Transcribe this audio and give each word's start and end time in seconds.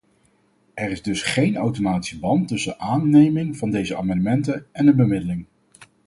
Er 0.73 0.91
is 0.91 1.01
dus 1.01 1.21
geen 1.21 1.57
automatische 1.57 2.19
band 2.19 2.47
tussen 2.47 2.79
aanneming 2.79 3.57
van 3.57 3.71
deze 3.71 3.95
amendementen 3.97 4.65
en 4.71 4.87
een 4.87 4.95
bemiddeling. 4.95 5.45